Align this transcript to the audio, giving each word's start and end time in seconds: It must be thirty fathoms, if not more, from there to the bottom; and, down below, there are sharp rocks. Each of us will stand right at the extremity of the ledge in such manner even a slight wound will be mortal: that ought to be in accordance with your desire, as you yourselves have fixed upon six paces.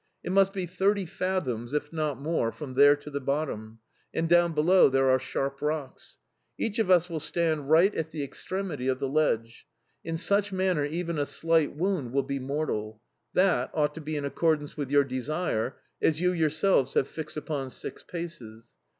It 0.23 0.31
must 0.31 0.51
be 0.51 0.65
thirty 0.65 1.05
fathoms, 1.05 1.73
if 1.73 1.93
not 1.93 2.19
more, 2.19 2.51
from 2.51 2.73
there 2.73 2.95
to 2.95 3.11
the 3.11 3.21
bottom; 3.21 3.81
and, 4.11 4.27
down 4.27 4.53
below, 4.53 4.89
there 4.89 5.11
are 5.11 5.19
sharp 5.19 5.61
rocks. 5.61 6.17
Each 6.57 6.79
of 6.79 6.89
us 6.89 7.07
will 7.07 7.19
stand 7.19 7.69
right 7.69 7.93
at 7.93 8.09
the 8.09 8.23
extremity 8.23 8.87
of 8.87 8.97
the 8.97 9.07
ledge 9.07 9.67
in 10.03 10.17
such 10.17 10.51
manner 10.51 10.85
even 10.85 11.19
a 11.19 11.25
slight 11.27 11.75
wound 11.75 12.13
will 12.13 12.23
be 12.23 12.39
mortal: 12.39 12.99
that 13.35 13.69
ought 13.75 13.93
to 13.93 14.01
be 14.01 14.15
in 14.15 14.25
accordance 14.25 14.75
with 14.75 14.89
your 14.89 15.03
desire, 15.03 15.75
as 16.01 16.19
you 16.19 16.31
yourselves 16.31 16.95
have 16.95 17.07
fixed 17.07 17.37
upon 17.37 17.69
six 17.69 18.01
paces. 18.01 18.73